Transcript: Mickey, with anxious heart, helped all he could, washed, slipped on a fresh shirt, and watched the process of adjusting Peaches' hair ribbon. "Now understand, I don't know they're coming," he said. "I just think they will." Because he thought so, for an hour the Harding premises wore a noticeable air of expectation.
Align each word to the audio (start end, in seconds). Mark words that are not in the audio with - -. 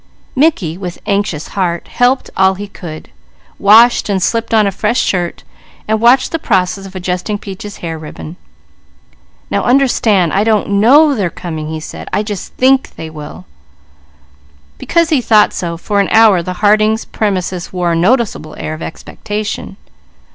Mickey, 0.35 0.79
with 0.79 0.97
anxious 1.05 1.49
heart, 1.49 1.87
helped 1.87 2.31
all 2.35 2.55
he 2.55 2.67
could, 2.67 3.09
washed, 3.59 4.07
slipped 4.19 4.51
on 4.51 4.65
a 4.65 4.71
fresh 4.71 4.99
shirt, 4.99 5.43
and 5.87 6.01
watched 6.01 6.31
the 6.31 6.39
process 6.39 6.87
of 6.87 6.95
adjusting 6.95 7.37
Peaches' 7.37 7.77
hair 7.85 7.99
ribbon. 7.99 8.35
"Now 9.51 9.61
understand, 9.63 10.33
I 10.33 10.43
don't 10.43 10.71
know 10.79 11.13
they're 11.13 11.29
coming," 11.29 11.69
he 11.69 11.79
said. 11.79 12.07
"I 12.11 12.23
just 12.23 12.53
think 12.53 12.95
they 12.95 13.11
will." 13.11 13.45
Because 14.79 15.09
he 15.09 15.21
thought 15.21 15.53
so, 15.53 15.77
for 15.77 15.99
an 15.99 16.09
hour 16.09 16.41
the 16.41 16.53
Harding 16.65 16.97
premises 17.11 17.71
wore 17.71 17.91
a 17.91 17.95
noticeable 17.95 18.55
air 18.57 18.73
of 18.73 18.81
expectation. 18.81 19.77